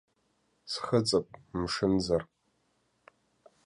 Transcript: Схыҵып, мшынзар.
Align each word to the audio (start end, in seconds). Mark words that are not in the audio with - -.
Схыҵып, 0.71 1.27
мшынзар. 1.59 2.21